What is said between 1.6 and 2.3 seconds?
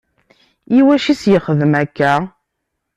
akka?